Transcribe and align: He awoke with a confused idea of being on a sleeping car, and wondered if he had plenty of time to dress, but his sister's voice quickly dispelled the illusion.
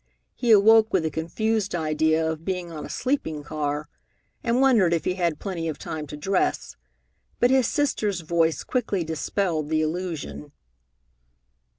He 0.33 0.49
awoke 0.49 0.91
with 0.91 1.05
a 1.05 1.11
confused 1.11 1.75
idea 1.75 2.27
of 2.27 2.43
being 2.43 2.71
on 2.71 2.87
a 2.87 2.89
sleeping 2.89 3.43
car, 3.43 3.87
and 4.43 4.59
wondered 4.59 4.93
if 4.95 5.05
he 5.05 5.13
had 5.13 5.37
plenty 5.37 5.67
of 5.67 5.77
time 5.77 6.07
to 6.07 6.17
dress, 6.17 6.75
but 7.39 7.51
his 7.51 7.67
sister's 7.67 8.21
voice 8.21 8.63
quickly 8.63 9.03
dispelled 9.03 9.69
the 9.69 9.83
illusion. 9.83 10.53